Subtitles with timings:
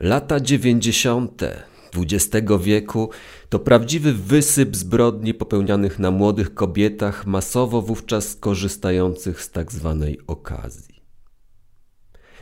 [0.00, 1.62] Lata dziewięćdziesiąte
[1.96, 3.10] XX wieku
[3.48, 11.02] to prawdziwy wysyp zbrodni popełnianych na młodych kobietach, masowo wówczas korzystających z tak zwanej okazji.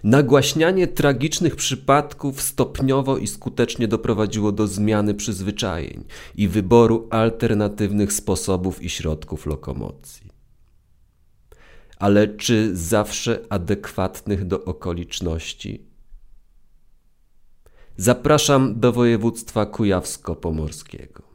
[0.05, 6.05] Nagłaśnianie tragicznych przypadków stopniowo i skutecznie doprowadziło do zmiany przyzwyczajeń
[6.35, 10.31] i wyboru alternatywnych sposobów i środków lokomocji.
[11.99, 15.86] Ale czy zawsze adekwatnych do okoliczności?
[17.97, 21.26] Zapraszam do województwa kujawsko-pomorskiego.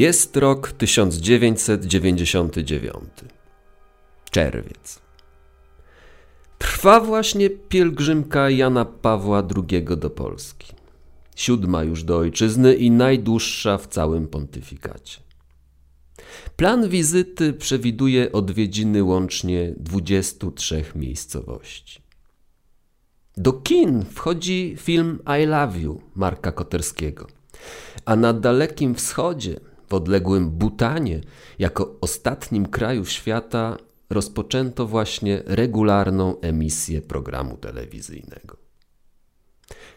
[0.00, 3.04] Jest rok 1999.
[4.30, 5.00] Czerwiec.
[6.58, 10.72] Trwa właśnie pielgrzymka Jana Pawła II do Polski.
[11.36, 15.20] Siódma już do ojczyzny i najdłuższa w całym pontyfikacie.
[16.56, 22.02] Plan wizyty przewiduje odwiedziny łącznie 23 miejscowości.
[23.36, 27.26] Do kin wchodzi film I Love You Marka Koterskiego,
[28.04, 31.20] a na Dalekim Wschodzie w odległym Butanie,
[31.58, 33.76] jako ostatnim kraju świata,
[34.10, 38.56] rozpoczęto właśnie regularną emisję programu telewizyjnego.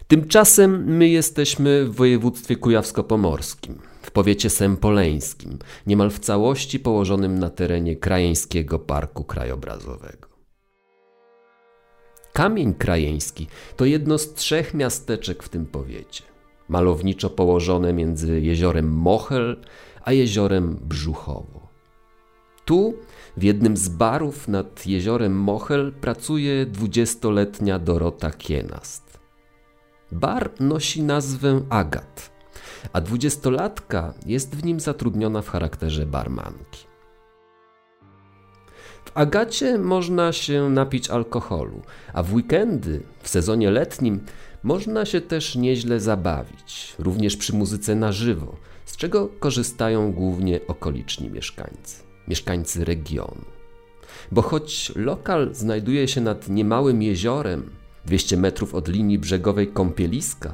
[0.07, 7.95] Tymczasem my jesteśmy w województwie kujawsko-pomorskim, w powiecie sempoleńskim, niemal w całości położonym na terenie
[7.95, 10.27] Krajeńskiego Parku Krajobrazowego.
[12.33, 16.32] Kamień Krajeński to jedno z trzech miasteczek w tym powiecie
[16.69, 19.57] malowniczo położone między jeziorem Mochel
[20.03, 21.67] a jeziorem Brzuchowo.
[22.65, 22.93] Tu,
[23.37, 29.19] w jednym z barów nad jeziorem Mochel, pracuje dwudziestoletnia Dorota Kienast.
[30.11, 32.31] Bar nosi nazwę Agat,
[32.93, 36.85] a dwudziestolatka jest w nim zatrudniona w charakterze barmanki.
[39.05, 41.81] W Agacie można się napić alkoholu,
[42.13, 44.25] a w weekendy, w sezonie letnim,
[44.63, 51.29] można się też nieźle zabawić, również przy muzyce na żywo, z czego korzystają głównie okoliczni
[51.29, 53.45] mieszkańcy, mieszkańcy regionu.
[54.31, 57.69] Bo choć lokal znajduje się nad niemałym jeziorem,
[58.05, 60.53] 200 metrów od linii brzegowej kąpieliska,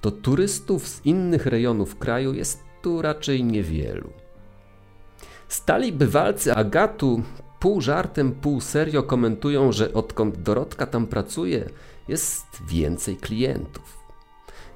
[0.00, 4.10] to turystów z innych rejonów kraju jest tu raczej niewielu.
[5.48, 7.22] Stali bywalcy Agatu
[7.64, 11.70] pół żartem, pół serio komentują, że odkąd Dorotka tam pracuje,
[12.08, 13.98] jest więcej klientów.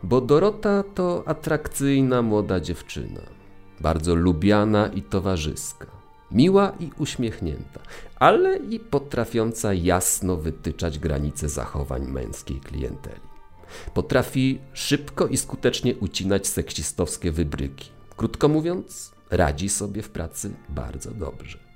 [0.02, 3.20] Bo Dorota to atrakcyjna młoda dziewczyna,
[3.80, 5.86] bardzo lubiana i towarzyska,
[6.30, 7.80] miła i uśmiechnięta,
[8.16, 13.28] ale i potrafiąca jasno wytyczać granice zachowań męskiej klienteli.
[13.94, 17.90] Potrafi szybko i skutecznie ucinać seksistowskie wybryki.
[18.16, 21.67] Krótko mówiąc, radzi sobie w pracy bardzo dobrze.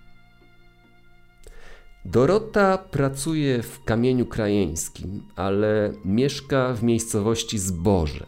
[2.04, 8.26] Dorota pracuje w kamieniu krajeńskim, ale mieszka w miejscowości Zboże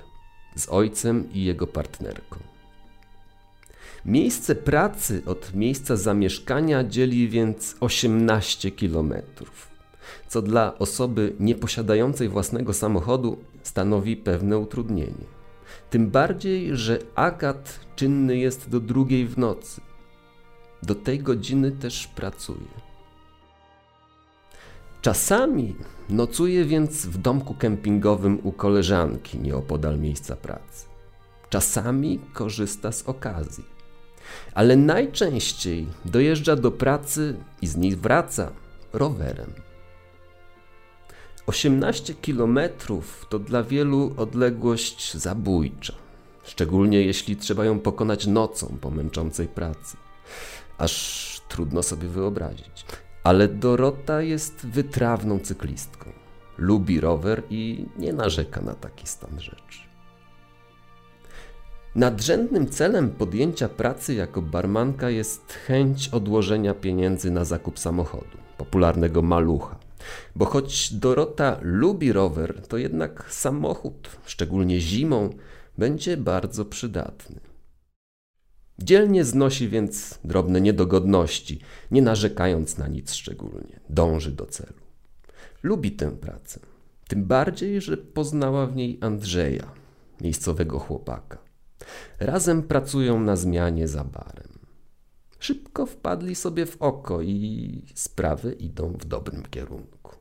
[0.57, 2.37] z ojcem i jego partnerką.
[4.05, 9.69] Miejsce pracy od miejsca zamieszkania dzieli więc 18 kilometrów,
[10.29, 15.27] co dla osoby nieposiadającej własnego samochodu stanowi pewne utrudnienie.
[15.91, 19.81] Tym bardziej, że Agat czynny jest do drugiej w nocy.
[20.83, 22.84] Do tej godziny też pracuje.
[25.05, 25.75] Czasami
[26.09, 30.87] nocuje więc w domku kempingowym u koleżanki nieopodal miejsca pracy.
[31.51, 33.65] Czasami korzysta z okazji.
[34.55, 38.51] Ale najczęściej dojeżdża do pracy i z niej wraca
[38.93, 39.53] rowerem.
[41.47, 45.95] 18 kilometrów to dla wielu odległość zabójcza,
[46.45, 49.97] szczególnie jeśli trzeba ją pokonać nocą po męczącej pracy.
[50.79, 52.85] Aż trudno sobie wyobrazić.
[53.25, 56.11] Ale Dorota jest wytrawną cyklistką.
[56.59, 59.81] Lubi rower i nie narzeka na taki stan rzeczy.
[61.95, 69.77] Nadrzędnym celem podjęcia pracy jako barmanka jest chęć odłożenia pieniędzy na zakup samochodu, popularnego malucha,
[70.37, 75.31] Bo choć Dorota lubi rower, to jednak samochód, szczególnie zimą,
[75.79, 77.54] będzie bardzo przydatny.
[78.79, 81.61] Dzielnie znosi więc drobne niedogodności,
[81.91, 83.81] nie narzekając na nic szczególnie.
[83.91, 84.81] Dąży do celu.
[85.63, 86.61] Lubi tę pracę.
[87.09, 89.73] Tym bardziej, że poznała w niej Andrzeja,
[90.21, 91.39] miejscowego chłopaka.
[92.21, 94.59] Razem pracują na zmianie za barem.
[95.39, 100.13] Szybko wpadli sobie w oko i sprawy idą w dobrym kierunku.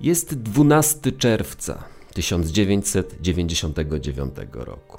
[0.00, 1.84] Jest 12 czerwca
[2.14, 4.98] 1999 roku.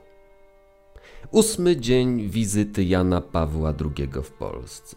[1.32, 4.96] Ósmy dzień wizyty Jana Pawła II w Polsce.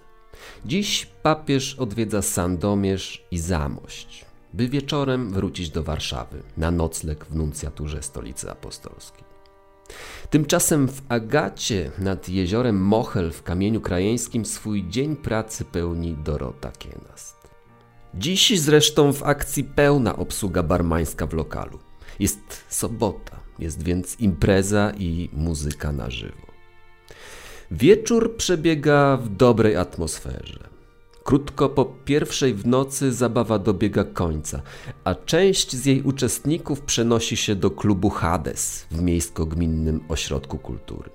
[0.65, 4.25] Dziś papież odwiedza Sandomierz i Zamość,
[4.55, 9.25] by wieczorem wrócić do Warszawy na nocleg w nuncjaturze stolicy apostolskiej.
[10.31, 17.37] Tymczasem w Agacie nad jeziorem Mochel w Kamieniu Krajeńskim swój dzień pracy pełni Dorota Kienast.
[18.15, 21.79] Dziś zresztą w akcji pełna obsługa barmańska w lokalu.
[22.19, 26.49] Jest sobota, jest więc impreza i muzyka na żywo.
[27.71, 30.69] Wieczór przebiega w dobrej atmosferze.
[31.25, 34.63] Krótko po pierwszej w nocy zabawa dobiega końca,
[35.05, 41.11] a część z jej uczestników przenosi się do klubu Hades w miejsko-gminnym ośrodku kultury.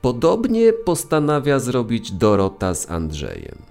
[0.00, 3.62] Podobnie postanawia zrobić Dorota z Andrzejem.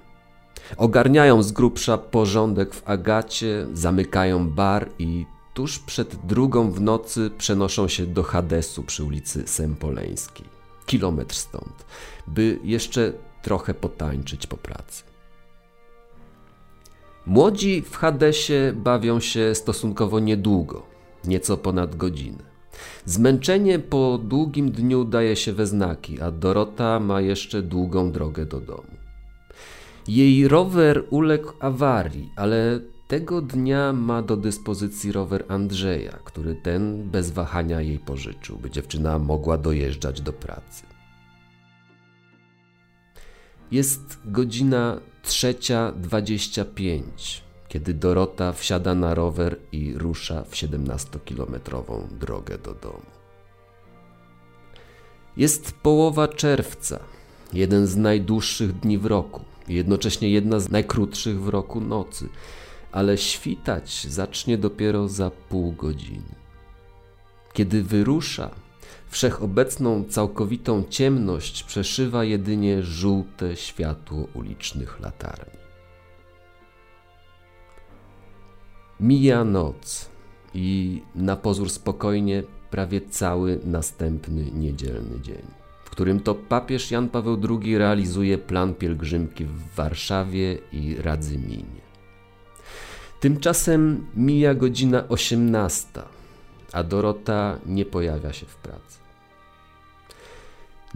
[0.78, 5.26] Ogarniają z grubsza porządek w Agacie, zamykają bar i
[5.60, 10.46] tuż przed drugą w nocy przenoszą się do Hadesu przy ulicy Sempoleńskiej,
[10.86, 11.86] kilometr stąd,
[12.28, 15.04] by jeszcze trochę potańczyć po pracy.
[17.26, 20.86] Młodzi w Hadesie bawią się stosunkowo niedługo,
[21.26, 22.44] nieco ponad godzinę.
[23.06, 28.62] Zmęczenie po długim dniu daje się we znaki, a Dorota ma jeszcze długą drogę do
[28.62, 28.98] domu.
[30.08, 32.80] Jej rower uległ awarii, ale
[33.10, 39.20] tego dnia ma do dyspozycji rower Andrzeja, który ten bez wahania jej pożyczył, by dziewczyna
[39.20, 40.84] mogła dojeżdżać do pracy.
[43.72, 52.58] Jest godzina trzecia dwadzieścia pięć, kiedy Dorota wsiada na rower i rusza w 17-kilometrową drogę
[52.58, 53.10] do domu.
[55.38, 57.00] Jest połowa czerwca,
[57.54, 62.30] jeden z najdłuższych dni w roku, jednocześnie jedna z najkrótszych w roku nocy,
[62.91, 66.36] ale świtać zacznie dopiero za pół godziny.
[67.53, 68.51] Kiedy wyrusza,
[69.09, 75.59] Wszechobecną, całkowitą ciemność przeszywa jedynie żółte światło ulicznych latarni.
[79.00, 80.09] Mija noc
[80.53, 85.44] i na pozór spokojnie prawie cały następny niedzielny dzień,
[85.86, 91.88] w którym to papież Jan Paweł II realizuje plan pielgrzymki w Warszawie i Radzyminie.
[93.19, 96.07] Tymczasem mija godzina osiemnasta,
[96.71, 99.00] a Dorota nie pojawia się w pracy.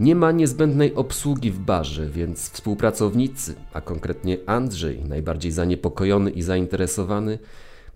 [0.00, 7.38] Nie ma niezbędnej obsługi w barze, więc współpracownicy, a konkretnie Andrzej, najbardziej zaniepokojony i zainteresowany,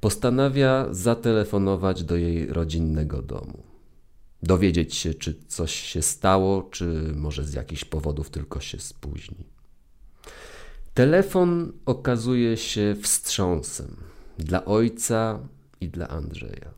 [0.00, 3.62] postanawia zatelefonować do jej rodzinnego domu.
[4.42, 9.44] Dowiedzieć się, czy coś się stało, czy może z jakichś powodów tylko się spóźni.
[10.94, 14.07] Telefon okazuje się wstrząsem
[14.38, 15.38] dla ojca
[15.80, 16.70] i dla Andrzeja,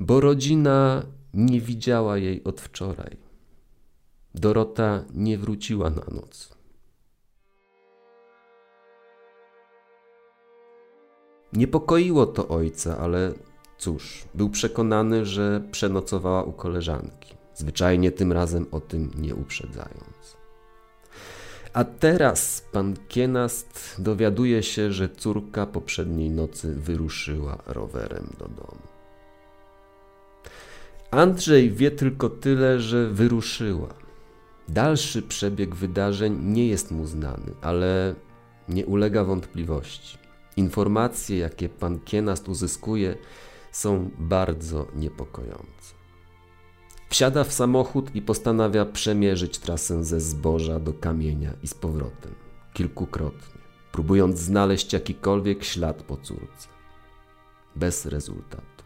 [0.00, 1.02] bo rodzina
[1.34, 3.16] nie widziała jej od wczoraj.
[4.34, 6.56] Dorota nie wróciła na noc.
[11.52, 13.32] Niepokoiło to ojca, ale
[13.78, 20.36] cóż, był przekonany, że przenocowała u koleżanki, zwyczajnie tym razem o tym nie uprzedzając.
[21.76, 28.82] A teraz pan Kienast dowiaduje się, że córka poprzedniej nocy wyruszyła rowerem do domu.
[31.10, 33.94] Andrzej wie tylko tyle, że wyruszyła–
[34.68, 38.14] Dalszy przebieg wydarzeń nie jest mu znany, ale
[38.68, 40.18] nie ulega wątpliwości.
[40.56, 43.16] Informacje, jakie pan Kienast uzyskuje,
[43.72, 45.95] są bardzo niepokojące.
[47.08, 52.34] Wsiada w samochód i postanawia przemierzyć trasę ze zboża do kamienia i z powrotem,
[52.74, 53.60] kilkukrotnie,
[53.92, 56.68] próbując znaleźć jakikolwiek ślad po córce.
[57.76, 58.84] Bez rezultatu.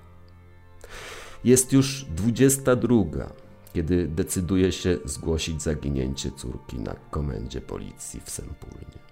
[1.44, 3.32] Jest już dwudziesta druga
[3.72, 9.09] kiedy decyduje się zgłosić zaginięcie córki na komendzie policji w Sempulnie.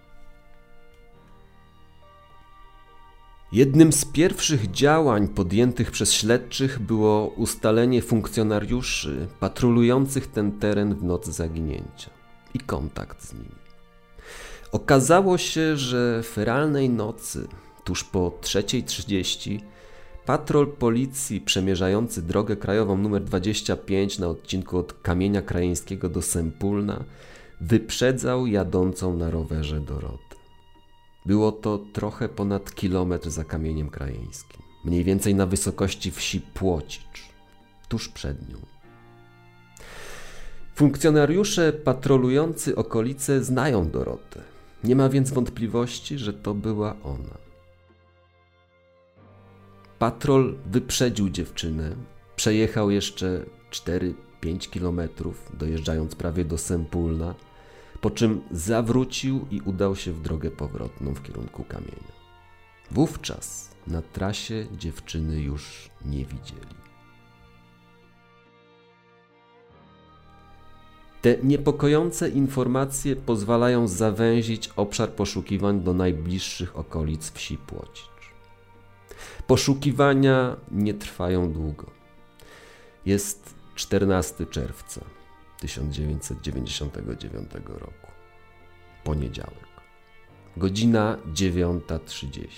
[3.52, 11.26] Jednym z pierwszych działań podjętych przez śledczych było ustalenie funkcjonariuszy patrolujących ten teren w noc
[11.26, 12.11] zaginięcia
[12.55, 13.59] i kontakt z nimi.
[14.73, 17.49] Okazało się, że feralnej nocy,
[17.85, 19.61] tuż po 3.30,
[20.26, 27.05] patrol policji przemierzający drogę krajową nr 25 na odcinku od Kamienia Krajeńskiego do Sempulna
[27.61, 30.27] wyprzedzał jadącą na rowerze Dorotę.
[31.28, 37.28] Było to trochę ponad kilometr za Kamieniem Krajeńskim, mniej więcej na wysokości wsi Płocicz,
[37.88, 38.56] tuż przed nią.
[40.75, 44.42] Funkcjonariusze patrolujący okolice znają Dorotę.
[44.85, 47.38] Nie ma więc wątpliwości, że to była ona.
[49.99, 51.97] Patrol wyprzedził dziewczynę,
[52.37, 53.44] przejechał jeszcze
[54.42, 57.35] 4-5 kilometrów, dojeżdżając prawie do Sempulna,
[58.00, 62.19] po czym zawrócił i udał się w drogę powrotną w kierunku kamienia.
[62.90, 66.78] Wówczas na trasie dziewczyny już nie widzieli.
[71.23, 78.33] Te niepokojące informacje pozwalają zawęzić obszar poszukiwań do najbliższych okolic wsi Płocicz.
[79.47, 81.90] Poszukiwania nie trwają długo.
[83.07, 85.18] Jest 14 czerwca
[85.61, 88.11] 1999 roku.
[89.05, 89.69] Poniedziałek.
[90.57, 92.49] Godzina 9.30.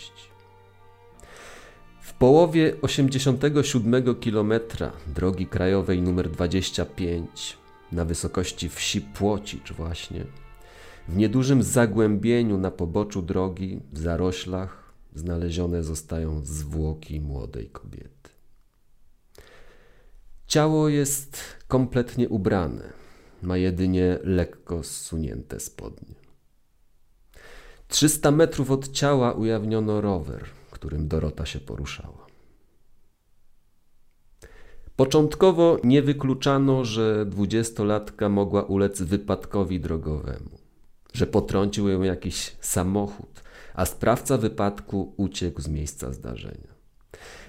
[2.00, 7.58] W połowie 87 kilometra drogi krajowej nr 25
[7.92, 10.24] na wysokości wsi Płocicz właśnie,
[11.08, 18.19] w niedużym zagłębieniu na poboczu drogi, w zaroślach, znalezione zostają zwłoki młodej kobiety.
[20.50, 22.92] Ciało jest kompletnie ubrane,
[23.42, 26.14] ma jedynie lekko zsunięte spodnie.
[27.88, 32.26] 300 metrów od ciała ujawniono rower, którym Dorota się poruszała.
[34.96, 40.58] Początkowo nie wykluczano, że dwudziestolatka mogła ulec wypadkowi drogowemu,
[41.12, 43.42] że potrącił ją jakiś samochód,
[43.74, 46.74] a sprawca wypadku uciekł z miejsca zdarzenia.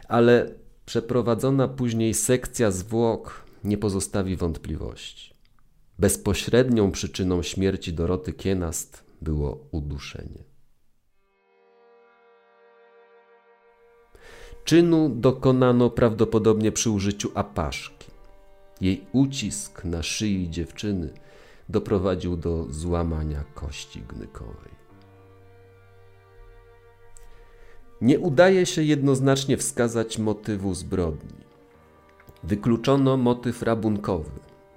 [0.08, 0.61] Ale
[0.92, 5.34] przeprowadzona później sekcja zwłok nie pozostawi wątpliwości.
[6.00, 10.44] Bezpośrednią przyczyną śmierci Doroty Kienast było uduszenie.
[14.64, 18.12] Czynu dokonano prawdopodobnie przy użyciu apaszki.
[18.82, 21.14] Jej ucisk na szyi dziewczyny
[21.70, 24.81] doprowadził do złamania kości gnykowej.
[28.02, 31.42] Nie udaje się jednoznacznie wskazać motywu zbrodni.
[32.44, 34.32] Wykluczono motyw rabunkowy.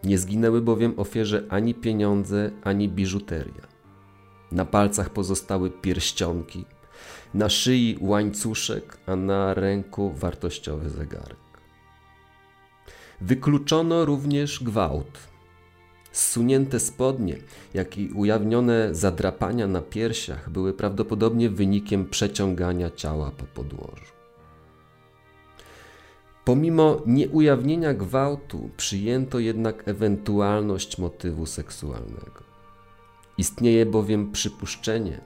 [0.04, 3.66] Nie zginęły bowiem ofierze ani pieniądze, ani biżuteria.
[4.52, 6.64] Na palcach pozostały pierścionki,
[7.34, 11.36] na szyi łańcuszek, a na ręku wartościowy zegarek.
[13.20, 15.33] Wykluczono również gwałt.
[16.14, 17.36] Zsunięte spodnie,
[17.74, 24.12] jak i ujawnione zadrapania na piersiach były prawdopodobnie wynikiem przeciągania ciała po podłożu.
[26.44, 32.42] Pomimo nieujawnienia gwałtu, przyjęto jednak ewentualność motywu seksualnego.
[33.38, 35.20] Istnieje bowiem przypuszczenie,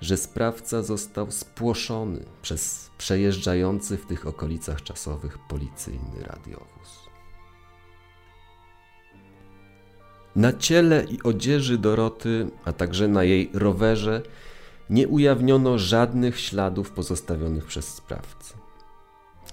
[0.00, 7.09] że sprawca został spłoszony przez przejeżdżający w tych okolicach czasowych policyjny radiowóz.
[10.36, 14.22] Na ciele i odzieży Doroty, a także na jej rowerze,
[14.90, 18.54] nie ujawniono żadnych śladów pozostawionych przez sprawcę.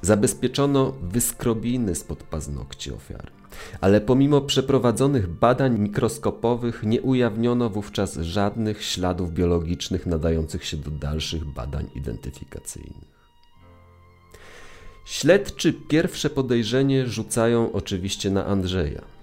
[0.01, 3.31] Zabezpieczono wyskrobiny spod paznokci ofiary,
[3.81, 11.45] ale pomimo przeprowadzonych badań mikroskopowych nie ujawniono wówczas żadnych śladów biologicznych nadających się do dalszych
[11.45, 13.17] badań identyfikacyjnych.
[15.05, 19.16] Śledczy pierwsze podejrzenie rzucają oczywiście na Andrzeja.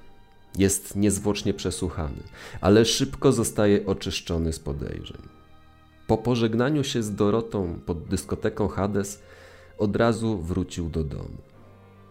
[0.59, 2.23] Jest niezwłocznie przesłuchany,
[2.61, 5.23] ale szybko zostaje oczyszczony z podejrzeń.
[6.07, 9.23] Po pożegnaniu się z Dorotą pod dyskoteką Hades
[9.79, 11.39] od razu wrócił do domu.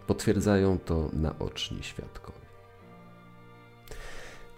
[0.07, 2.43] Potwierdzają to naoczni świadkowie.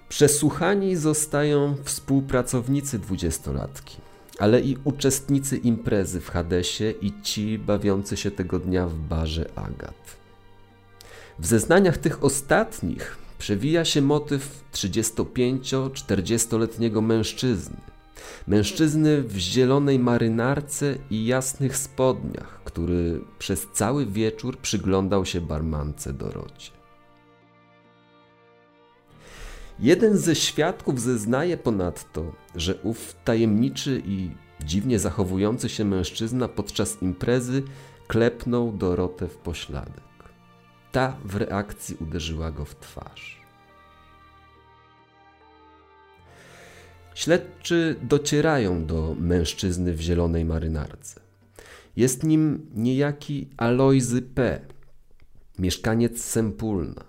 [0.10, 3.98] Przesłuchani zostają współpracownicy dwudziestolatki,
[4.40, 10.18] ale i uczestnicy imprezy w Hadesie i ci bawiący się tego dnia w barze Agat.
[11.40, 17.78] W zeznaniach tych ostatnich przewija się motyw 35-40-letniego mężczyzny,
[18.48, 26.72] Mężczyzny w zielonej marynarce i jasnych spodniach, który przez cały wieczór przyglądał się barmance Dorocie.
[29.80, 34.30] Jeden ze świadków zeznaje ponadto, że ów tajemniczy i
[34.66, 37.64] dziwnie zachowujący się mężczyzna podczas imprezy
[38.08, 40.15] klepnął Dorotę w pośladek.
[40.96, 43.42] Ta w reakcji uderzyła go w twarz.
[47.16, 51.22] Śledczy docierają do mężczyzny w zielonej marynarce.
[51.96, 54.62] Jest nim niejaki Alojzy P.,
[55.60, 57.04] mieszkaniec Sempulna,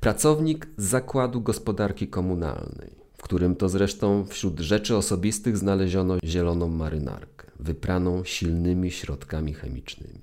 [0.00, 8.24] pracownik Zakładu Gospodarki Komunalnej, w którym to zresztą wśród rzeczy osobistych znaleziono zieloną marynarkę, wypraną
[8.24, 10.20] silnymi środkami chemicznymi.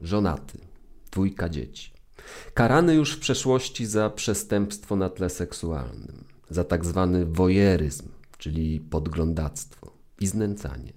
[0.00, 0.69] Żonaty,
[1.10, 1.92] dwójka dzieci.
[2.54, 9.92] Karany już w przeszłości za przestępstwo na tle seksualnym, za tak zwany wojeryzm, czyli podglądactwo
[10.20, 10.92] i znęcanie.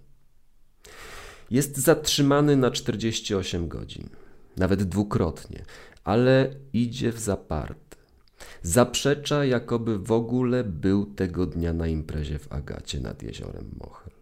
[1.51, 4.09] Jest zatrzymany na 48 godzin,
[4.57, 5.65] nawet dwukrotnie,
[6.03, 7.97] ale idzie w zaparte.
[8.61, 14.12] Zaprzecza, jakoby w ogóle był tego dnia na imprezie w Agacie nad jeziorem Mochel.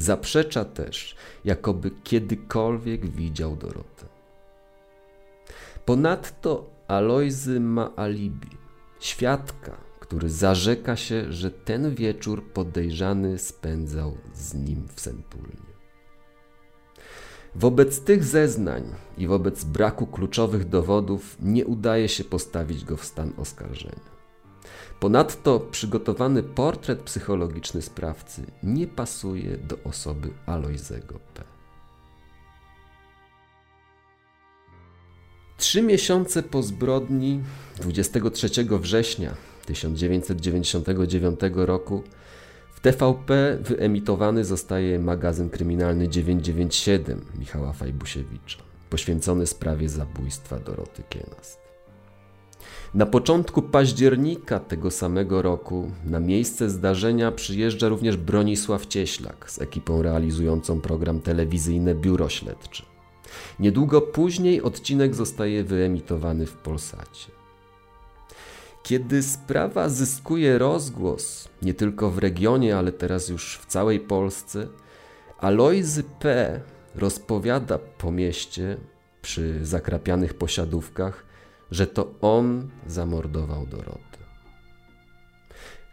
[0.00, 4.06] Zaprzecza też, jakoby kiedykolwiek widział Dorotę.
[5.84, 8.48] Ponadto Alojzy ma alibi,
[9.00, 15.70] świadka, który zarzeka się, że ten wieczór podejrzany spędzał z nim w Sempulnie.
[17.54, 18.84] Wobec tych zeznań
[19.18, 24.19] i wobec braku kluczowych dowodów nie udaje się postawić go w stan oskarżenia.
[25.00, 31.44] Ponadto przygotowany portret psychologiczny sprawcy nie pasuje do osoby Alojzego P.
[35.56, 37.40] Trzy miesiące po zbrodni,
[37.80, 38.48] 23
[38.80, 39.34] września
[39.66, 42.02] 1999 roku,
[42.74, 48.58] w TVP wyemitowany zostaje magazyn kryminalny 997 Michała Fajbusiewicza,
[48.90, 51.59] poświęcony sprawie zabójstwa Doroty Kienast.
[52.94, 60.02] Na początku października tego samego roku na miejsce zdarzenia przyjeżdża również Bronisław Cieślak z ekipą
[60.02, 62.82] realizującą program telewizyjny Biuro Śledcze.
[63.60, 67.30] Niedługo później odcinek zostaje wyemitowany w Polsacie.
[68.82, 74.66] Kiedy sprawa zyskuje rozgłos nie tylko w regionie, ale teraz już w całej Polsce,
[75.38, 76.60] Alojzy P.
[76.94, 78.76] rozpowiada po mieście
[79.22, 81.29] przy zakrapianych posiadówkach,
[81.70, 84.10] że to on zamordował Dorotę.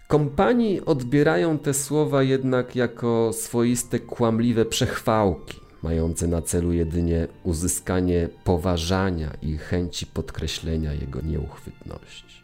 [0.08, 9.34] Kompanii odbierają te słowa jednak jako swoiste kłamliwe przechwałki, mające na celu jedynie uzyskanie poważania
[9.42, 12.38] i chęci podkreślenia jego nieuchwytności.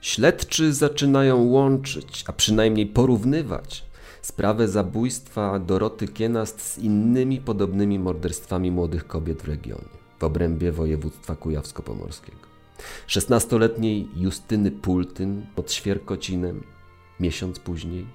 [0.00, 3.84] Śledczy zaczynają łączyć, a przynajmniej porównywać
[4.22, 11.36] sprawę zabójstwa Doroty Kienast z innymi podobnymi morderstwami młodych kobiet w regionie w obrębie województwa
[11.36, 12.46] kujawsko-pomorskiego.
[13.08, 16.64] 16-letniej Justyny Pultyn pod Świerkocinem
[17.20, 18.06] miesiąc później.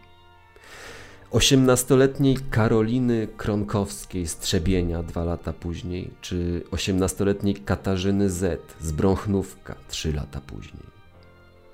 [1.31, 10.13] 18-letniej Karoliny Kronkowskiej z Trzebienia dwa lata później, czy 18-letniej Katarzyny Z z Brąchnówka trzy
[10.13, 10.91] lata później.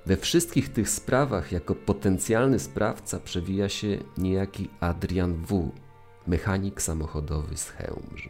[0.05, 5.71] We wszystkich tych sprawach jako potencjalny sprawca przewija się niejaki Adrian W.,
[6.27, 8.29] mechanik samochodowy z Chełmży.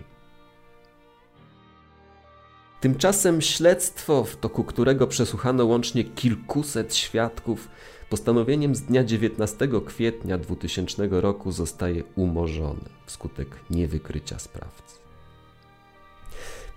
[2.81, 7.69] Tymczasem śledztwo, w toku którego przesłuchano łącznie kilkuset świadków,
[8.09, 14.99] postanowieniem z dnia 19 kwietnia 2000 roku zostaje umorzone wskutek niewykrycia sprawcy.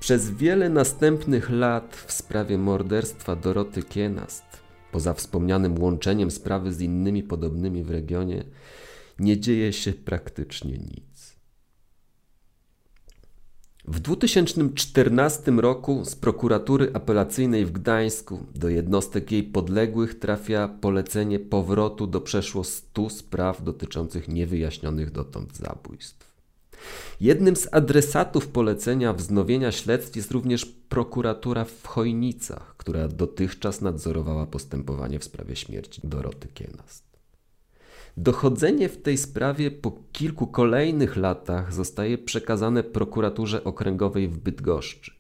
[0.00, 4.44] Przez wiele następnych lat w sprawie morderstwa Doroty Kienast,
[4.92, 8.44] poza wspomnianym łączeniem sprawy z innymi podobnymi w regionie,
[9.18, 11.09] nie dzieje się praktycznie nic.
[13.84, 22.06] W 2014 roku z prokuratury apelacyjnej w Gdańsku do jednostek jej podległych trafia polecenie powrotu
[22.06, 26.30] do przeszło 100 spraw dotyczących niewyjaśnionych dotąd zabójstw.
[27.20, 35.18] Jednym z adresatów polecenia wznowienia śledztw jest również prokuratura w Chojnicach, która dotychczas nadzorowała postępowanie
[35.18, 37.09] w sprawie śmierci Doroty Kienast.
[38.22, 45.12] Dochodzenie w tej sprawie po kilku kolejnych latach zostaje przekazane prokuraturze okręgowej w Bydgoszczy,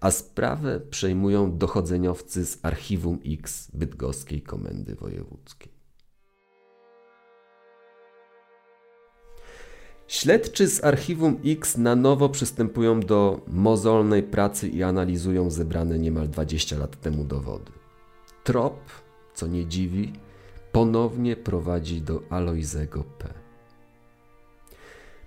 [0.00, 5.72] a sprawę przejmują dochodzeniowcy z Archiwum X Bydgoskiej Komendy Wojewódzkiej.
[10.08, 16.78] Śledczy z Archiwum X na nowo przystępują do mozolnej pracy i analizują zebrane niemal 20
[16.78, 17.72] lat temu dowody.
[18.44, 18.80] Trop,
[19.34, 20.12] co nie dziwi,
[20.72, 23.34] ponownie prowadzi do Alojzego P.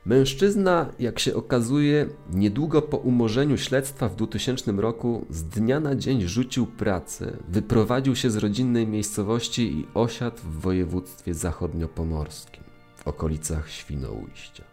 [0.05, 6.21] Mężczyzna, jak się okazuje, niedługo po umorzeniu śledztwa w 2000 roku z dnia na dzień
[6.21, 12.63] rzucił pracę, wyprowadził się z rodzinnej miejscowości i osiadł w województwie zachodniopomorskim,
[12.95, 14.63] w okolicach Świnoujścia.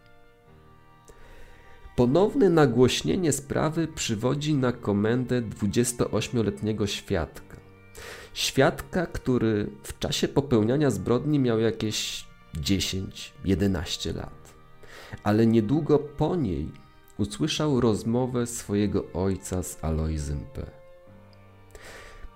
[1.97, 7.52] Ponowne nagłośnienie sprawy przywodzi na komendę 28-letniego świadka.
[8.35, 14.55] Świadka, który w czasie popełniania zbrodni miał jakieś 10-11 lat,
[15.23, 16.71] ale niedługo po niej
[17.19, 20.71] usłyszał rozmowę swojego ojca z Alojzym P.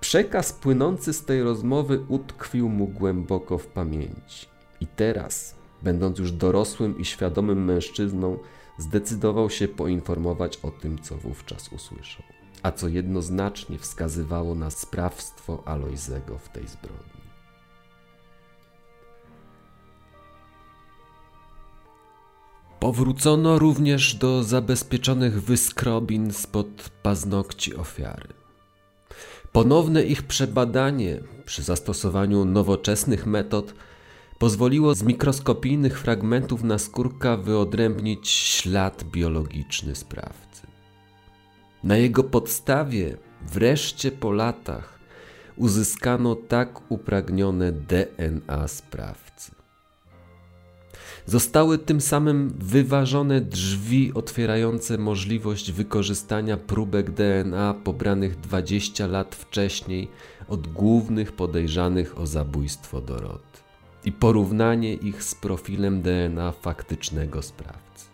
[0.01, 4.47] Przekaz płynący z tej rozmowy utkwił mu głęboko w pamięci.
[4.81, 8.39] I teraz, będąc już dorosłym i świadomym mężczyzną,
[8.79, 12.23] zdecydował się poinformować o tym, co wówczas usłyszał,
[12.67, 17.21] a co jednoznacznie wskazywało na sprawstwo Alojzego w tej zbrodni.
[22.81, 28.29] Powrócono również do zabezpieczonych wyskrobin spod paznokci ofiary.
[29.53, 33.75] Ponowne ich przebadanie przy zastosowaniu nowoczesnych metod
[34.39, 40.76] pozwoliło z mikroskopijnych fragmentów naskórka wyodrębnić ślad biologiczny sprawcy.
[41.87, 43.17] Na jego podstawie
[43.53, 44.99] wreszcie po latach
[45.57, 49.53] uzyskano tak upragnione DNA sprawcy.
[51.27, 60.09] Zostały tym samym wyważone drzwi otwierające możliwość wykorzystania próbek DNA pobranych 20 lat wcześniej
[60.49, 63.59] od głównych podejrzanych o zabójstwo Doroty
[64.05, 68.07] i porównanie ich z profilem DNA faktycznego sprawcy.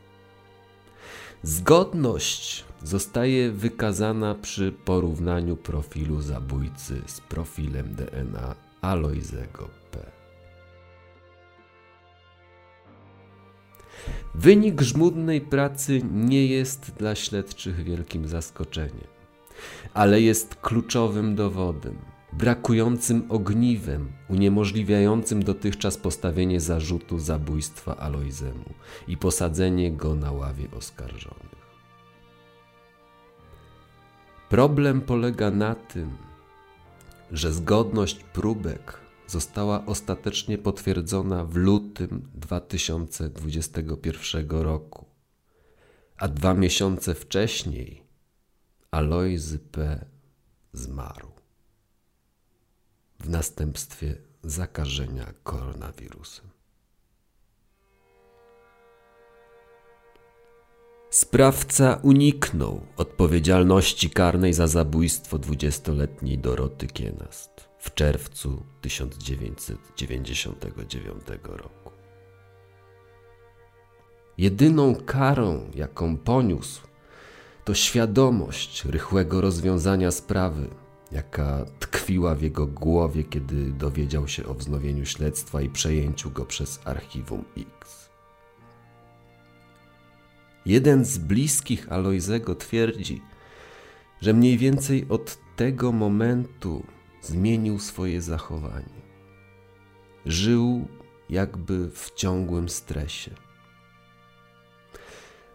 [1.43, 9.99] Zgodność zostaje wykazana przy porównaniu profilu zabójcy z profilem DNA Alojzego P.
[14.35, 19.09] Wynik żmudnej pracy nie jest dla śledczych wielkim zaskoczeniem,
[19.95, 21.97] ale jest kluczowym dowodem
[22.33, 28.75] brakującym ogniwem, uniemożliwiającym dotychczas postawienie zarzutu zabójstwa Alojzemu
[29.09, 31.52] i posadzenie go na ławie oskarżonych.
[34.53, 36.17] Problem polega na tym,
[37.31, 45.07] że zgodność próbek została ostatecznie potwierdzona w lutym 2021 roku,
[46.17, 48.03] a dwa miesiące wcześniej
[48.91, 50.05] Alojzy P.
[50.73, 51.29] zmarł
[53.21, 56.52] w następstwie zakażenia koronawirusem.
[61.13, 71.91] Sprawca uniknął odpowiedzialności karnej za zabójstwo dwudziestoletniej Doroty Kienast w czerwcu 1999 roku.
[74.39, 76.81] Jedyną karą, jaką poniósł,
[77.65, 80.69] to świadomość rychłego rozwiązania sprawy
[81.11, 86.81] jaka tkwiła w jego głowie, kiedy dowiedział się o wznowieniu śledztwa i przejęciu go przez
[86.85, 88.02] archiwum X.
[90.67, 93.23] Jeden z bliskich Alojzego twierdzi,
[94.21, 96.87] że mniej więcej od tego momentu
[97.21, 99.03] zmienił swoje zachowanie.
[100.27, 100.89] Żył
[101.31, 103.31] jakby w ciągłym stresie.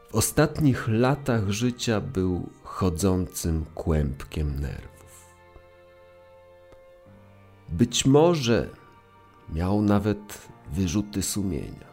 [0.10, 5.28] W ostatnich latach życia był chodzącym kłębkiem nerw.
[7.70, 8.70] Być może
[9.50, 11.87] miał nawet wyrzuty sumienia.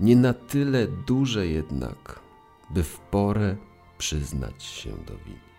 [0.00, 2.20] Nie na tyle duże jednak,
[2.70, 3.56] by w porę
[3.98, 5.50] przyznać się do winy.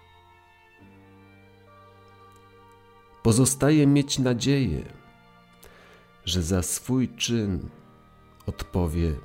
[3.24, 4.94] Pozostaje mieć nadzieję,
[6.26, 7.70] że za swój czyn
[8.46, 9.16] odpowie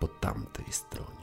[0.00, 1.15] po tamtej stronie.